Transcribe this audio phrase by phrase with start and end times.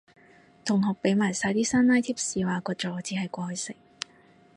[0.65, 3.75] 同學講埋晒啲山埃貼士話個咗字係過去式